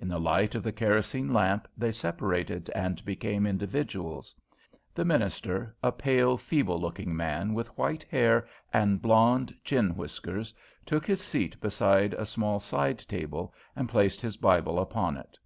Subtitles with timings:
[0.00, 4.34] In the light of the kerosene lamp they separated and became individuals.
[4.94, 10.54] The minister, a pale, feeble looking man with white hair and blond chin whiskers,
[10.86, 15.38] took his seat beside a small side table and placed his Bible upon it.